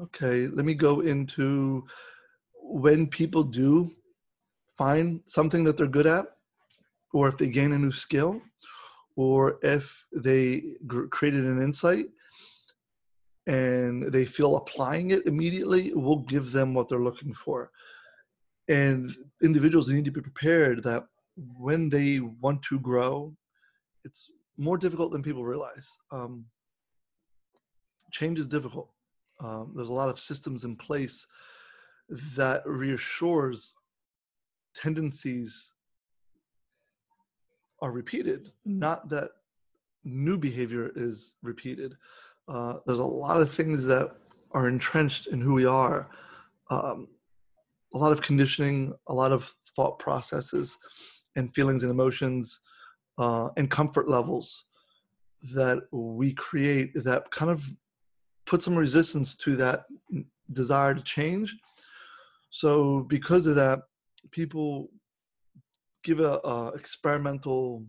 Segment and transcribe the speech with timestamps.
[0.00, 1.84] okay, let me go into
[2.60, 3.90] when people do
[4.76, 6.26] find something that they're good at,
[7.12, 8.40] or if they gain a new skill,
[9.16, 12.06] or if they gr- created an insight
[13.46, 17.70] and they feel applying it immediately, we'll give them what they're looking for.
[18.68, 19.10] And
[19.42, 21.06] individuals need to be prepared that
[21.58, 23.34] when they want to grow,
[24.04, 25.88] it's more difficult than people realize.
[26.12, 26.44] Um,
[28.12, 28.90] change is difficult.
[29.40, 31.26] Um, there's a lot of systems in place
[32.36, 33.74] that reassures
[34.74, 35.72] tendencies
[37.80, 39.30] are repeated, not that
[40.04, 41.96] new behavior is repeated.
[42.48, 44.10] Uh, there's a lot of things that
[44.52, 46.08] are entrenched in who we are.
[46.70, 47.08] Um,
[47.94, 50.78] a lot of conditioning, a lot of thought processes,
[51.36, 52.60] and feelings and emotions,
[53.18, 54.64] uh, and comfort levels
[55.54, 57.68] that we create that kind of
[58.48, 59.84] put some resistance to that
[60.52, 61.54] desire to change.
[62.50, 63.80] So, because of that,
[64.30, 64.90] people
[66.02, 67.84] give a, a experimental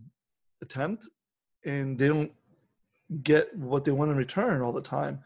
[0.62, 1.08] attempt
[1.64, 2.32] and they don't
[3.22, 5.20] get what they want in return all the time.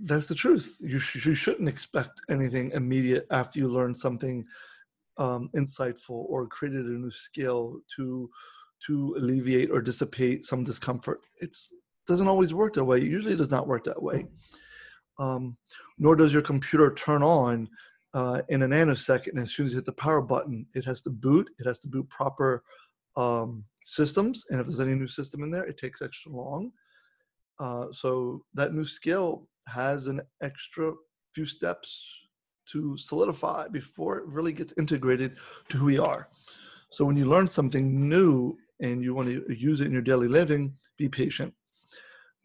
[0.00, 0.76] That's the truth.
[0.80, 4.44] You, sh- you shouldn't expect anything immediate after you learn something
[5.16, 8.30] um, insightful or created a new skill to
[8.86, 11.22] to alleviate or dissipate some discomfort.
[11.40, 11.56] It
[12.08, 12.98] doesn't always work that way.
[12.98, 14.26] It usually does not work that way.
[15.18, 15.56] Um,
[15.98, 17.68] nor does your computer turn on
[18.14, 20.66] uh, in a nanosecond as soon as you hit the power button.
[20.74, 21.48] It has to boot.
[21.58, 22.64] It has to boot proper
[23.16, 26.70] um, systems, and if there's any new system in there, it takes extra long.
[27.58, 30.92] Uh, so that new skill has an extra
[31.34, 32.06] few steps
[32.70, 35.36] to solidify before it really gets integrated
[35.68, 36.28] to who we are.
[36.90, 40.28] So when you learn something new and you want to use it in your daily
[40.28, 41.52] living, be patient.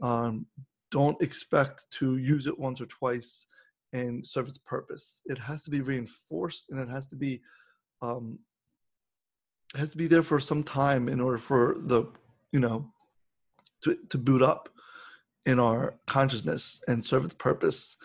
[0.04, 0.46] Um,
[0.92, 3.48] don't expect to use it once or twice
[3.94, 5.22] and serve its purpose.
[5.26, 7.42] It has to be reinforced and it has to be
[8.02, 8.38] um,
[9.76, 12.04] has to be there for some time in order for the
[12.52, 12.92] you know
[13.84, 14.70] to to boot up
[15.46, 17.98] in our consciousness and serve its purpose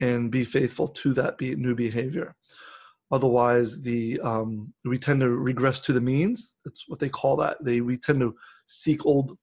[0.00, 2.34] and be faithful to that be, new behavior.
[3.12, 6.54] Otherwise, the um, we tend to regress to the means.
[6.64, 7.58] That's what they call that.
[7.62, 8.34] They we tend to
[8.66, 9.36] seek old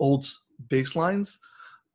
[0.00, 0.26] old
[0.68, 1.38] baselines.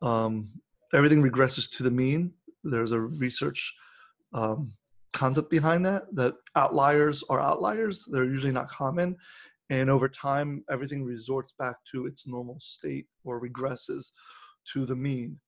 [0.01, 0.50] Um,
[0.94, 2.33] everything regresses to the mean.
[2.63, 3.73] There's a research
[4.33, 4.73] um,
[5.13, 8.06] concept behind that that outliers are outliers.
[8.11, 9.17] They're usually not common,
[9.69, 14.11] and over time, everything resorts back to its normal state or regresses
[14.73, 15.39] to the mean.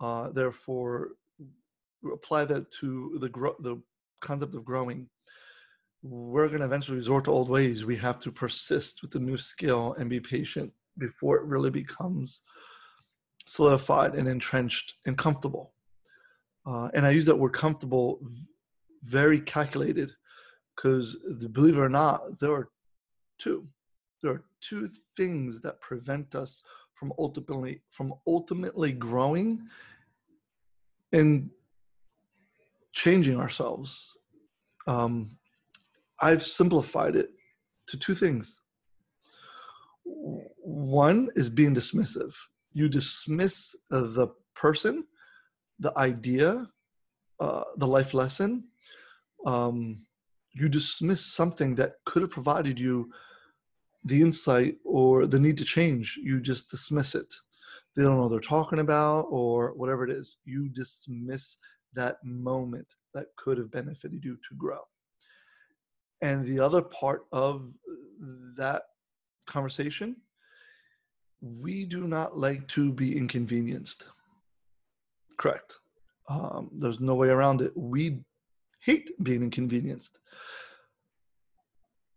[0.00, 1.10] Uh, therefore,
[2.12, 3.80] apply that to the gro- the
[4.20, 5.08] concept of growing,
[6.02, 7.84] we're going to eventually resort to old ways.
[7.84, 12.42] We have to persist with the new skill and be patient before it really becomes
[13.46, 15.72] solidified and entrenched and comfortable.
[16.66, 18.20] Uh, and I use that word comfortable
[19.04, 20.12] very calculated
[20.76, 21.16] because
[21.52, 22.68] believe it or not, there are
[23.38, 23.66] two.
[24.22, 26.62] There are two things that prevent us
[26.94, 29.60] from ultimately from ultimately growing
[31.12, 31.50] and
[32.92, 34.16] changing ourselves.
[34.86, 35.30] Um,
[36.20, 37.30] I've simplified it
[37.88, 38.60] to two things.
[40.68, 42.34] One is being dismissive.
[42.74, 45.04] You dismiss uh, the person,
[45.78, 46.66] the idea,
[47.40, 48.64] uh, the life lesson.
[49.46, 50.04] Um,
[50.52, 53.10] you dismiss something that could have provided you
[54.04, 56.18] the insight or the need to change.
[56.22, 57.32] You just dismiss it.
[57.96, 60.36] They don't know what they're talking about or whatever it is.
[60.44, 61.56] You dismiss
[61.94, 64.80] that moment that could have benefited you to grow.
[66.20, 67.72] And the other part of
[68.58, 68.82] that
[69.46, 70.16] conversation,
[71.40, 74.04] we do not like to be inconvenienced.
[75.36, 75.74] Correct.
[76.28, 77.72] Um, there's no way around it.
[77.76, 78.20] We
[78.80, 80.18] hate being inconvenienced.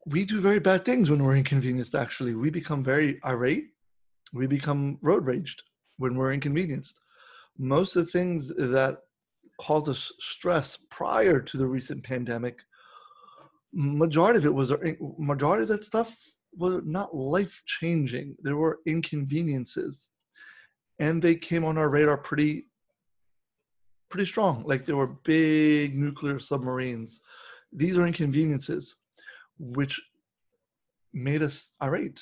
[0.06, 2.34] We do very bad things when we're inconvenienced, actually.
[2.34, 3.66] We become very irate.
[4.34, 5.62] We become road raged
[5.98, 7.00] when we're inconvenienced.
[7.58, 8.98] Most of the things that
[9.60, 12.58] caused us stress prior to the recent pandemic,
[13.74, 14.74] majority of it was
[15.20, 16.16] majority of that stuff
[16.56, 18.36] was not life changing.
[18.42, 20.10] There were inconveniences,
[21.00, 22.68] and they came on our radar pretty
[24.10, 24.64] pretty strong.
[24.66, 27.22] Like there were big nuclear submarines.
[27.72, 28.96] These are inconveniences,
[29.58, 30.02] which
[31.14, 32.22] made us irate.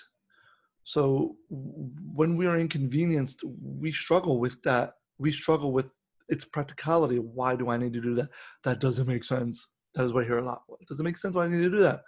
[0.84, 4.94] So when we are inconvenienced, we struggle with that.
[5.18, 5.88] We struggle with
[6.30, 7.18] it's practicality.
[7.18, 8.30] Why do I need to do that?
[8.64, 9.68] That doesn't make sense.
[9.96, 10.62] That is what I hear a lot.
[10.88, 12.02] Does it make sense why I need to do that?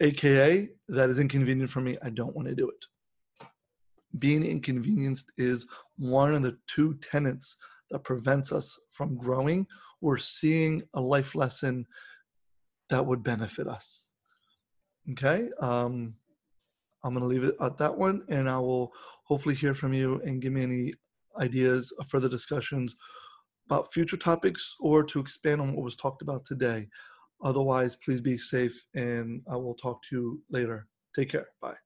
[0.00, 1.96] AKA, that is inconvenient for me.
[2.02, 3.48] I don't want to do it.
[4.18, 5.66] Being inconvenienced is
[5.96, 7.56] one of the two tenets
[7.90, 9.66] that prevents us from growing
[10.00, 11.86] or seeing a life lesson
[12.90, 14.08] that would benefit us.
[15.12, 15.48] Okay.
[15.60, 16.14] Um,
[17.04, 18.92] I'm going to leave it at that one, and I will
[19.24, 20.92] hopefully hear from you and give me any
[21.40, 22.96] ideas of further discussions
[23.66, 26.88] about future topics or to expand on what was talked about today.
[27.42, 30.88] Otherwise, please be safe, and I will talk to you later.
[31.14, 31.48] Take care.
[31.60, 31.76] Bye.